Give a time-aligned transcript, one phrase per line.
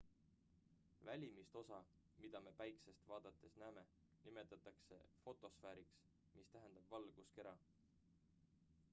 [1.07, 1.75] välimist osa
[2.23, 3.83] mida me päikest vaadates näeme
[4.23, 5.99] nimetatakse fotosfääriks
[6.39, 7.53] mis tähendab valguskera